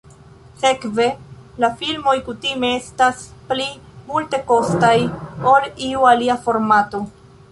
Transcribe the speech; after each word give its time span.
Sekve, 0.61 1.03
la 1.63 1.69
filmoj 1.81 2.13
kutime 2.29 2.71
estas 2.79 3.21
pli 3.51 3.67
multekostaj 4.13 4.95
ol 5.55 5.69
iu 5.89 6.09
alia 6.13 6.41
formato. 6.47 7.05